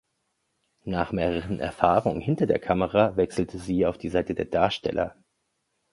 [0.83, 5.15] Nach mehreren Erfahrungen hinter der Kamera wechselte sie auf die Seite der Darsteller.